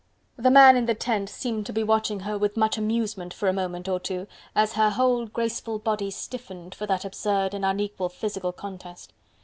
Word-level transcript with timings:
The 0.35 0.49
man 0.49 0.75
in 0.77 0.87
the 0.87 0.95
tent 0.95 1.29
seemed 1.29 1.67
to 1.67 1.71
be 1.73 1.83
watching 1.83 2.21
her 2.21 2.35
with 2.35 2.57
much 2.57 2.75
amusement 2.75 3.35
for 3.35 3.47
a 3.47 3.53
moment 3.53 3.87
or 3.87 3.99
two, 3.99 4.25
as 4.55 4.73
her 4.73 4.89
whole 4.89 5.27
graceful 5.27 5.77
body 5.77 6.09
stiffened 6.09 6.73
for 6.73 6.87
that 6.87 7.05
absurd 7.05 7.53
and 7.53 7.63
unequal 7.63 8.09
physical 8.09 8.51
contest. 8.51 9.13